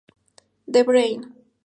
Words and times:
The 0.67 0.83
Brain. 0.83 1.31